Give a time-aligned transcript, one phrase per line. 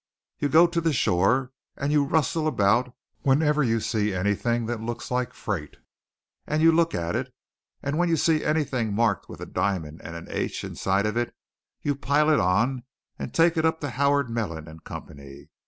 [0.39, 5.11] "You go to the shore and you rustle about whenever you see anything that looks
[5.11, 5.77] like freight;
[6.47, 7.31] and you look at it,
[7.83, 11.35] and when you see anything marked with a diamond and an H inside of it,
[11.83, 12.81] you pile it on
[13.19, 15.49] and take it up to Howard Mellin & Company.